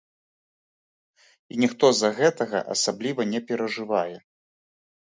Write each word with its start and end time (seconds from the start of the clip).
І 1.51 1.61
ніхто 1.65 1.85
з-за 1.93 2.11
гэтага 2.21 2.65
асабліва 2.79 3.31
не 3.37 3.45
перажывае. 3.53 4.15